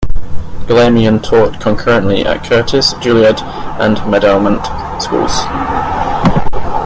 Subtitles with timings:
[0.65, 3.39] Galamian taught concurrently at Curtis, Juilliard,
[3.79, 4.63] and Meadowmount
[4.99, 5.43] schools.